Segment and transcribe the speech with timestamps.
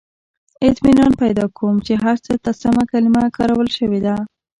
[0.69, 4.15] •اطمینان پیدا کوم، چې هر څه ته سمه کلمه کارول شوې ده.